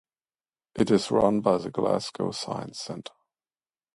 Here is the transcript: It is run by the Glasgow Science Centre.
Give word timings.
It 0.73 0.89
is 0.89 1.11
run 1.11 1.41
by 1.41 1.59
the 1.59 1.69
Glasgow 1.69 2.31
Science 2.31 2.79
Centre. 2.79 3.13